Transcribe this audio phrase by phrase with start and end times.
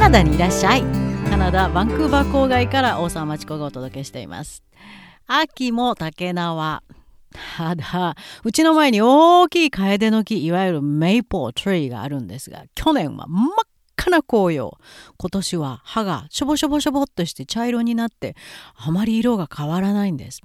[0.00, 0.82] カナダにいらっしゃい
[1.28, 4.64] カナダバンクーバー郊外から大沢町子がお届けしています
[5.26, 6.82] 秋も竹縄
[7.58, 13.50] ただうちの前に大きいカエデの木いわゆるメイポートリーがあるんですが去年は真っ
[13.98, 14.72] 赤な紅葉
[15.18, 18.36] 今年は葉がしょぼしょぼしょぼっとして茶色になって
[18.76, 20.40] あまり色が変わらないんです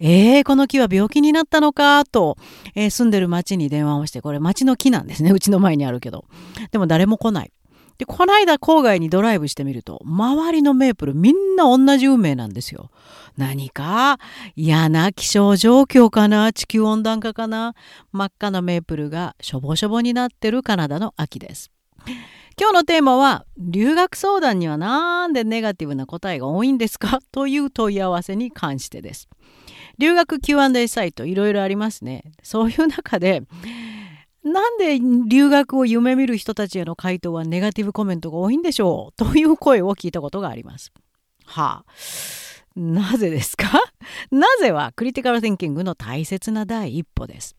[0.00, 2.36] えー、この木は病気になったのかと、
[2.74, 5.30] えー、住んでる町に電話をして、これ町の木なんですね。
[5.30, 6.24] うちの前にあるけど。
[6.72, 7.52] でも誰も来ない。
[7.98, 12.90] で、この間郊外にドライブしてみると、周りのメープルみんな同じ運命なんですよ。
[13.36, 14.18] 何か
[14.56, 17.74] 嫌な気象状況かな地球温暖化かな
[18.12, 21.70] 真っ赤なメープルがしょぼしょぼになってるカナダの秋です。
[22.60, 27.20] 今日のテーマは留学相談にはなんでネガティブな答えが多いんですか？
[27.32, 29.28] という問い合わせに関してです。
[29.98, 32.24] 留学 Q&A サイトいろいろありますね。
[32.42, 33.42] そういう中で
[34.44, 40.92] なんで留学を夢見る人たちへの回答はネガティブコメントが多いんでしょうという声を聞いたことがあります。
[41.44, 41.92] はあ。
[42.74, 43.70] なぜですか？
[44.32, 47.54] なぜはクリティカル・ティンキングの大切な第一歩です。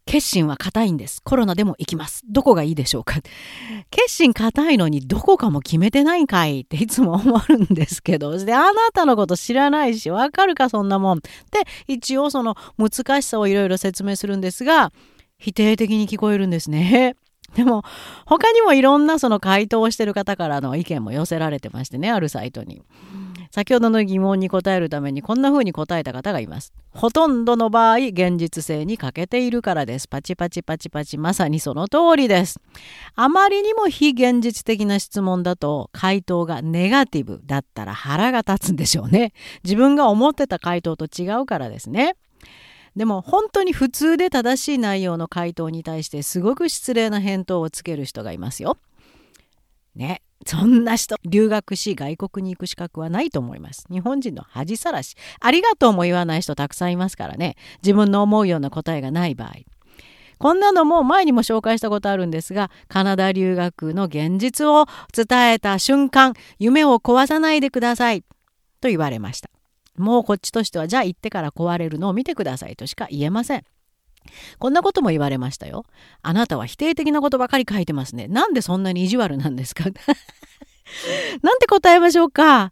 [0.06, 1.22] 決心は固いんです。
[1.22, 2.24] コロナでも行きます。
[2.30, 3.20] どこがいいでしょうか？
[3.92, 11.20] 決心固いのにどこかも決めてないんかいっていつも思うんですけど、で、あなたのこと知らないし、わかるかそんなもん。
[11.20, 11.28] で、
[11.88, 14.94] 一応その難しさをいろいろ説明するんですが、
[15.40, 17.18] 否定的に聞こえるんですね。
[17.58, 17.84] でも
[18.28, 22.84] 他にもいろんなその回答をしてる方からの意見も寄せられてましてねあるサイトに。
[23.50, 26.74] 先ほどの疑問に答えるためにこんな風に答えた方がいます。
[26.92, 30.08] ほとんどの場合現実性に欠けているからです。
[30.08, 32.60] パチパチパチパチまさにその通りです。
[33.16, 39.34] あまりにも非現実的な質問だと回答がネガティブだったら腹が立つんでしょうね。
[39.64, 42.18] 自分が思ってた回答と違うからですね。
[42.98, 48.80] でも本当に普通で正しい内容の回答に対してすごく失礼な返答をつける人がいますよ。
[49.96, 50.24] ね。
[50.48, 53.86] そんな人、留学し外国に行く資格はないと思います。
[53.92, 55.16] 日本人の恥さらし。
[55.40, 57.56] ありがとうも言わない人たくさんいますからね。
[57.84, 59.52] 自分の思うような答えがない場合。
[60.40, 68.24] こんなのも前にも紹介したことあるんですが、カナダ留学の現実を伝えた瞬間、夢を壊さないでください。
[68.82, 69.52] と言われました。
[69.98, 73.64] もうこっちとしてはじゃあ行ってから壊れるのを見てくださいとしか言えません。
[74.60, 75.86] こんなことも言われましたよ。
[76.22, 78.28] あなたは否定的なことばかり書いてますね。
[78.28, 79.86] なんでそんなに意地悪なんですか？
[81.44, 82.72] なんて答えましょうか？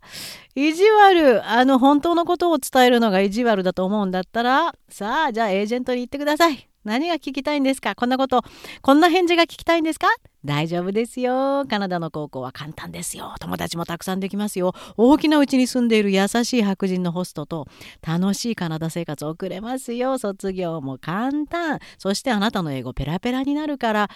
[0.56, 6.70] 意地悪、あの、本当のことを伝えるのが意地悪だと思うんだったら、さあ、じゃあエージェントに行ってください。
[6.85, 7.96] 何が聞きたいんですか？
[7.96, 8.43] こんなこと、
[8.82, 10.08] こんな返事が聞きたいんですか？
[10.46, 11.66] 大丈夫ですよ。
[11.67, 13.34] カナダの高校は簡単ですよ。
[13.40, 14.73] 友達もたくさんできますよ。
[14.96, 17.67] 大きなうちに住んでいる優しい白人のホストと
[18.05, 20.20] 楽しいカナダ生活を送れますよ。
[20.20, 21.79] 卒業も簡単。
[21.97, 24.09] そしてあなたの英語ペラペラになるから、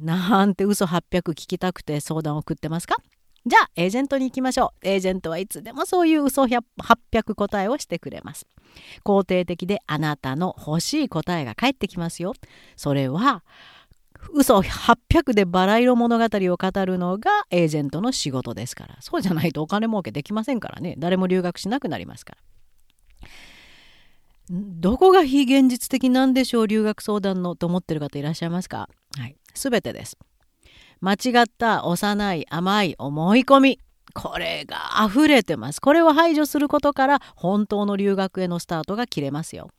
[0.00, 2.96] なんて嘘800聞きたくて相談を送ってますか？
[3.46, 4.88] じゃあエージェントに行きましょう。
[4.88, 8.46] エージェントはいつでもそういう嘘800答えをしてくれます。
[9.04, 12.34] 肯定的であなたの欲しい答えが返ってきますよ。
[12.76, 13.44] それは
[14.32, 18.96] 嘘800でバラ色物語を語るのがエージェントの仕事ですから。
[19.00, 20.96] そうじゃないとお金儲けできませんからね。
[20.98, 23.28] 誰も留学しなくなりますから。
[24.50, 28.88] どこが非現実的なんでしょう留学相談のと思ってる方いらっしゃいますか？
[29.16, 29.36] はい。
[29.54, 30.16] すべてです。
[31.00, 33.80] 間違った幼い甘い思い込み。
[34.14, 35.80] これが溢れてます。
[35.80, 39.70] これを排除することから本当の留学へのスタートが切れますよ。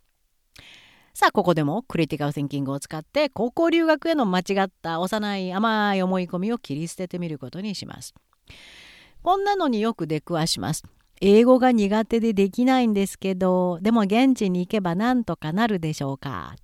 [1.14, 8.14] さあ、ここでもクリティカル・シンキングを使って高校留学への間違った幼い甘い思い込みを切り捨ててみることにします。
[9.24, 10.84] こんなのによく出くわします。
[11.20, 16.56] 英語が苦手でできないんですけど、でも現地に行けばなんとかなるでしょうか。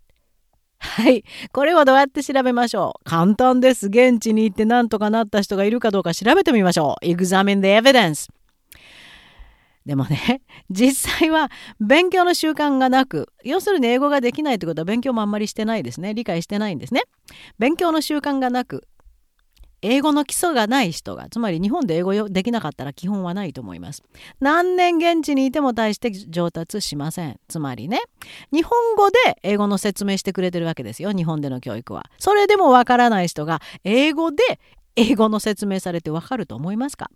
[0.85, 1.23] はい。
[1.53, 3.09] これはどうやって調べましょう？
[3.09, 3.87] 簡単です。
[3.87, 7.05] 現地に行って何とかなった人がいるかどうか調べてみましょう。
[7.05, 8.29] Examine the evidence.
[9.85, 11.49] でもね、 実際は
[11.79, 16.13] 勉強の習慣がなく、要するに英語ができないってことは勉強もあんまりしてないですね。
[16.13, 17.01] 理解してないんですね。
[17.59, 18.83] 勉強の習慣がなく、
[19.83, 24.01] 英語の基礎がない人が、つまり日本で英語できなかったら基本はないと思います。
[24.39, 27.39] 何年現地にいても大して上達しません。
[27.49, 28.01] つまりね、
[28.51, 31.11] 日本語で英語の説明してくれてるわけですよ。
[31.11, 32.09] 日本での教育は。
[32.17, 34.37] それでもわからない人が英語で
[34.95, 37.09] 英語の説明されてわかると思いますか？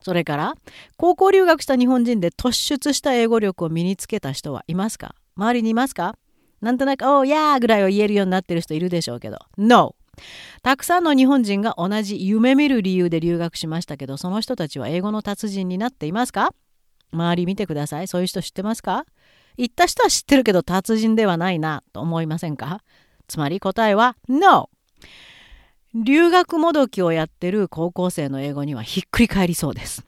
[0.00, 0.54] それから
[0.96, 5.14] 高校留学した日本人で突出した英語力を身につけた人はいますか？
[5.36, 6.16] 周りにいますか？
[6.60, 9.95] なんとなく「おーやー」ぐらいは言えるようになってる人いるでしょうけど No!
[10.62, 16.50] たくさんの日本人が同じ夢見る理由で留学しましたけどその人たちは英語の達人になっていますか？
[17.12, 19.04] 周り見てくださいそういう人知ってますか？
[19.56, 22.82] 言った人は知ってるけど達人ではないなと思いませんか？
[23.28, 24.70] つまり答えは No!
[25.94, 30.04] 留学もどきをやってる高校生の英語にはひっくり返りそうです。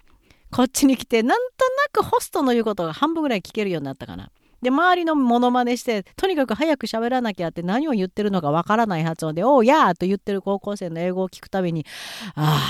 [0.50, 1.64] こっちに来てなんと
[2.00, 4.30] なくホストの言うことが半分ぐらい聞けるようになったかな。
[4.62, 11.86] で周りのモノマネしてとにかく早く喋らなきゃって何を言ってるのかわからない発音で「おうやー」と言ってる高校生の英語を聞くたびに
[12.34, 12.60] あ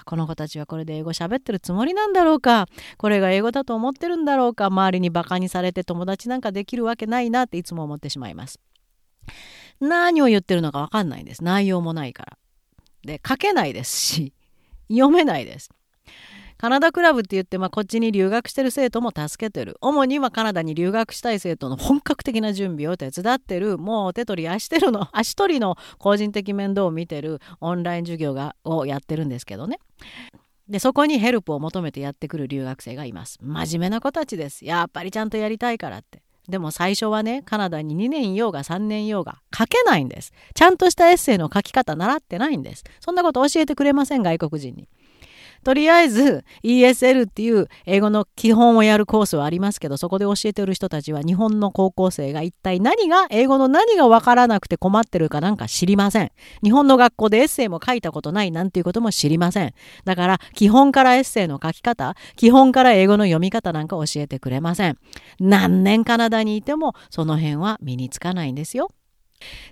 [0.00, 2.66] あこの子たちはこれで英語喋ってるつもりなんだろうか
[2.96, 8.58] これが英語だと思ってるんだろうか周りにバカにされて友達なんかできるわけないなっていつも思ってしまいます。
[9.80, 12.38] 何を言ってるのかわかんないんです内容もないから。
[13.02, 14.34] で書けないですし
[14.88, 15.70] 読めないです。
[16.60, 19.78] カナダクラブって言って、まあ、こっちに留学してる生徒も助けてる。
[19.80, 23.78] 主にはカナダに留学したい生徒の本格的な準備を手伝ってる。
[23.78, 25.08] もう手取り足取りの。
[25.16, 27.40] 足取りの個人的面倒を見てる。
[27.62, 29.78] オンライン授業がをやってるんですけどね。
[30.68, 33.38] でそこにヘルプを求めてやってくる留学生がいます。
[33.40, 34.66] 真面目な子たちです。
[34.66, 36.20] やっぱりちゃんとやりたいからって。
[36.46, 40.34] でも最初はねカナダに2年いようが3年いようが書けないんです。
[40.54, 42.84] ちゃんとしたエッセイの書き方習ってないんです。
[43.00, 44.90] そんなこと教えてくれません外国人に。
[45.64, 56.30] とりあえず ESL っていう英語の基本をやるコースはありますけどそこで教えてる人たちは日本の高校生が一体何が英語の何がわからなくて困ってるかなんか知りません。
[56.62, 59.74] 日本の学校でエッセイも書いたことないなんていうことも知りません。
[60.04, 64.96] だから基本からエッセイの書き方基本から英語の読み方なんか教えてくれません。
[65.38, 68.90] 何年カナダにいてもその辺は身につかないんですよ。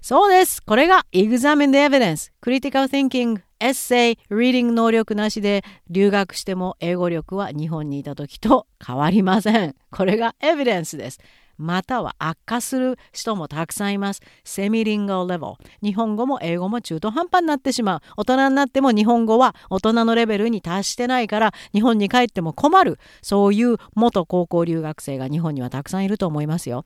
[0.00, 0.62] そうです。
[0.62, 9.74] これが Examine the Evidence Critical Thinking エッセイ、リーディング能力なしで留学しても英語力は日本にいた時と変わりません。
[9.90, 11.18] これがエビデンスです。
[11.56, 14.20] または悪化する人もたくさんいます。
[14.44, 15.54] セミリンガルレベル。
[15.82, 18.00] 日本語も英語も中途半端になってしまう。
[18.16, 23.00] 大人になっても日本語は大人のレベルに達してないから日本に帰っても困る。
[23.22, 26.84] そういう元高校留学生が日本にはたくさんいると思いますよ。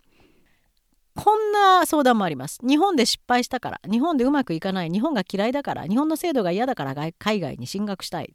[1.14, 2.59] こんな相談もあります。
[2.66, 8.35] 日本で失敗したから、日本でうまくいかない、日本が嫌いだから、日本の制度が嫌だから海外に進学したい。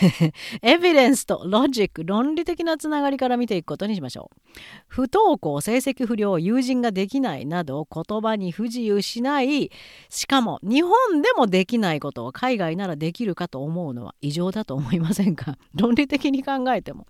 [0.62, 4.36] エビデンスとロジック論理的なつながりから見ていくことにしましょう。
[4.88, 9.70] 不登校成績不良友人ができないなど言葉に不自由しない
[10.08, 15.58] しかも日本でもできないことを海外ならできるかと思うのは異常だと思いませんか？
[15.74, 17.06] 論理的に考えても。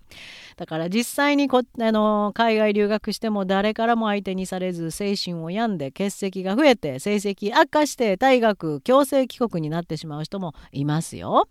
[0.57, 11.47] だから実際にこあの海外留学しても誰からも相手にされず精神を病んで欠席が増えて成績悪化して退学強制帰国になってしまう人もいますよ。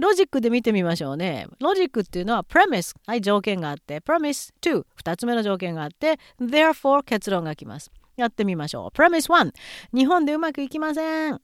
[0.00, 1.46] ロジックで見てみましょうね。
[1.60, 7.90] ロジックっていうのは premise、はい、条件があって、premise 2、2つ目の条件があって、therefore 結論が来ます。
[8.16, 8.96] やってみましょう。
[8.96, 9.52] premise 1、
[9.92, 11.40] 日本でうまくいきません。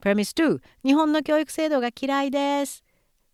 [0.00, 2.82] premise 2、日本の教育制度が嫌いです。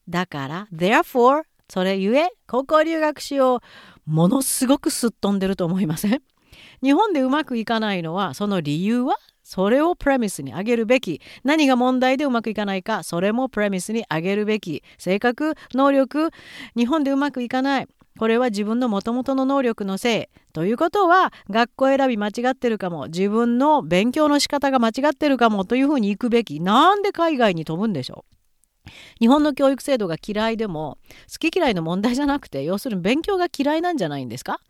[0.09, 4.11] だから、therefore それゆえ、高校留学しよう。
[4.11, 6.23] ものすごくすっ飛んでると思いません？
[6.83, 9.17] 日本でうまくいかないのは、その理由は？
[9.45, 11.21] それをプレミスに上げるべき。
[11.45, 14.83] 何が問題でうまくいかないかそれもプレミスに上げるべき。
[14.99, 16.31] 性格能力
[16.77, 17.89] 日本でうまくいかない。
[18.19, 20.53] これは自分のもともとの能力のせい。
[20.53, 23.07] ということは学校選び間違ってるかも。
[23.07, 25.65] 自分の勉強の仕方が間違ってるかも。
[25.65, 26.61] というふうにいくべき。
[26.61, 28.25] なんで海外に飛ぶんでしょ
[28.87, 28.91] う。
[29.19, 30.99] 日本の教育制度が嫌いでも
[31.33, 34.61] 好き嫌いの問題じゃなくて要するに勉強が嫌いなんじゃないんですか？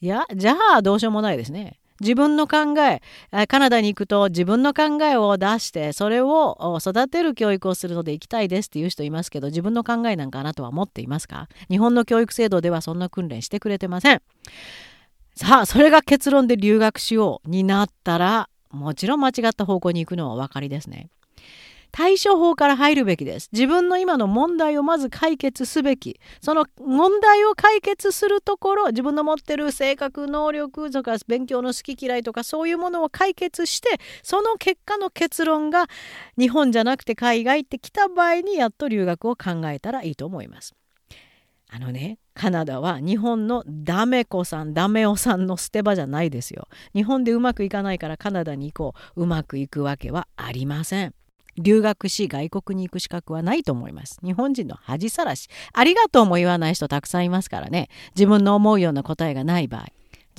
[0.00, 1.79] いやじゃあどうしようもないですね。
[2.00, 3.00] 自分の考え
[3.46, 11.48] カナダに行くと自分の考えを出してそれを育てる教育をするので行きたいですっていう人いますけど自分の考えなんかなとは思っていますか？
[11.68, 14.22] 日本の教育制度ではそんな訓練してくれてません。
[15.36, 21.08] さあそれが結論で留学しようになったらもちろん間違った方向に行くのはお分かりですね。
[21.92, 23.48] 対処法から入るべきです。
[23.52, 26.20] 自分の今の問題をまず解決すべき。
[26.40, 35.86] その問題を解決するところ、自分の持ってる性格、能力とか勉強の好き嫌いとかそういうものを解決して、その結果の結論が
[36.38, 40.74] 日本じゃなくて海外って来た場合にやっと留学を考えたらいいと思います。
[41.72, 46.66] あのね、カナダは日本のダメ子さん、ダメおさんの捨て場じゃないですよ。
[46.94, 49.22] 日本でうまくいかないからカナダに行こう。
[49.22, 51.14] うまくいくわけはありません。
[51.60, 54.18] 留学し外国に行く資格はないと思います。
[54.24, 55.48] 日本人の恥さらし。
[55.72, 57.88] ありがとうも言わない人たくさんいますからね。
[58.14, 59.86] 自分の思うような答えがない場合。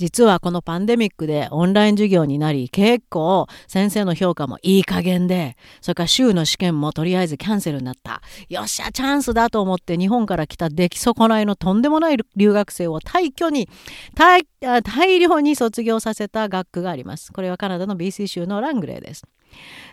[0.02, 13.68] 実はこのパンデミックでオンライン授業になり結構先生の評価もいい加減でそれから週の試験もとりあえずキャンセルになったよっしゃチャンスだと思って日本から来た出来損ないのとんでもない留学生を大挙に
[14.16, 19.22] 大量に卒業させた学区がありますこれはカナダの BC 州のラングレーです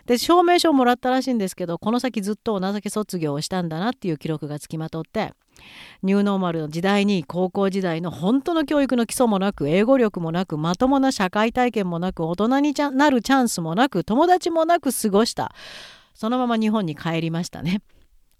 [0.06, 5.32] で証明書をもらったらしいんですけどこの先ずっと同じ卒業をしたんだなっていう記録がつきまとって
[6.02, 15.54] ニューノーマルの時代に高校時代の本当の教育の基礎もなく英語力もなくまともな社会体験もなく大人になるチャンスもなく友達もなく過ごした。
[16.14, 17.82] そのまま日本に帰りましたね。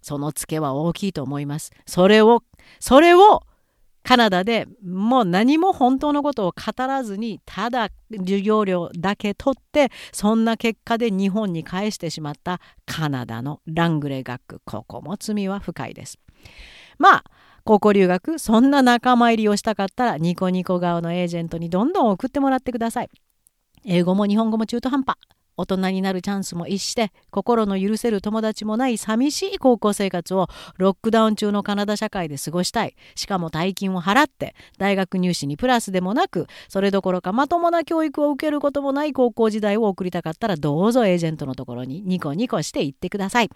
[0.01, 1.71] そのツケは大きいと思います。
[1.85, 2.43] それを
[2.79, 3.43] それを
[4.03, 16.19] カナダでもう何も本当のことを語らずにただ授業料だけ取ってそんな結果で日本に返してしまったカナダのラングレー学区ここも罪は深いです。
[16.97, 17.23] まあ
[17.63, 23.09] 高校留学そんな仲間入りをしたかったらニコニコ側のエージェントにどんどん送ってもらってください。
[23.85, 25.17] 英語も日本語も中途半端。
[25.61, 32.95] 大人になるチャンスも逸して心の許せる友達もない寂しい高校生活をロックダウン中のカナダ社会で過ごしたい。
[33.15, 43.49] しかも大金を払って大学入試にプラスでもなくそれどころかまともな教育を受けることもない高校時代を送りたかったらどうぞエージェントのところにニコニコして行ってください。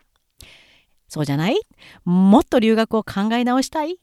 [1.08, 1.60] そうじゃない？
[2.04, 3.98] もっと留学を考え直したい？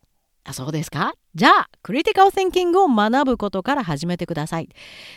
[0.45, 1.15] あそうですか？
[1.35, 4.69] じゃあ、クリティカル・ティンキングを学ぶことから始めてください。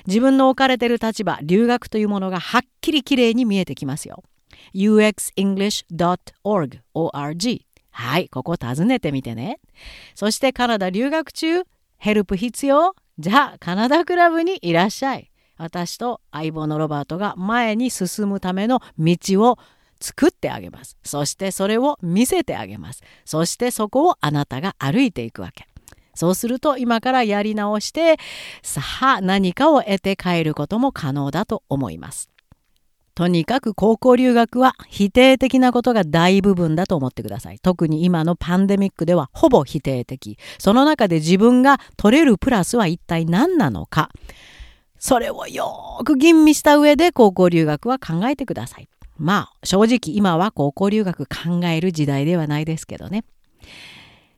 [0.08, 4.24] 自分の置かれている立場、留学というものがはっきりきれいに見えてきますよ。
[4.74, 9.60] uxenglish.org org はい、ここ訪ねてみてね。
[10.16, 11.64] そしてカナダ留学中、
[11.98, 12.96] ヘルプ必要？
[13.20, 15.32] じゃあ、カナダクラブにいらっしゃい。
[15.58, 19.58] 私と相棒のロバートが前に進むための道を
[20.02, 20.98] 作ってあげます。
[21.04, 23.02] そしてそれを見せてあげます。
[23.24, 25.68] そしてそこをあなたが歩いていくわけ。
[26.16, 28.18] そうすると今からやり直して
[28.64, 32.30] さあ何かを得て帰ることも可能だと思います。
[33.16, 37.60] とにかく高校留学は否定的なことが大部分だと思ってください。
[37.60, 40.38] 特に今のパンデミックではほぼ否定的。
[40.60, 44.10] その中で自分が取れるプラスは一体何なのか。
[45.00, 48.90] それをよーく吟味した上で高校留学は考えてください。
[49.18, 53.24] まあ正直今は高校留学考える時代ではないですけどね。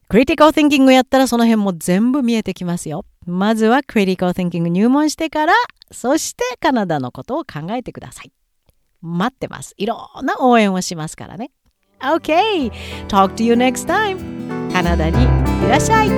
[0.09, 3.03] クリティカル・ティンキングやったらその辺も全部見えてきますよ。
[3.25, 5.53] まずはクリティカル・ティンキング入門してから、
[5.91, 8.31] そしてカナダのことを考えてください。
[9.01, 9.73] 待ってます。
[9.77, 11.51] いろんな応援をしますからね。
[11.99, 12.71] OK!
[13.09, 14.71] Talk to you next time!
[14.71, 15.23] カナダに
[15.65, 16.09] いらっしゃい